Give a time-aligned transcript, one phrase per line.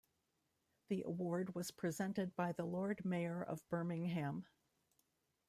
[0.87, 4.47] The award was presented by the Lord Mayor of Birmingham.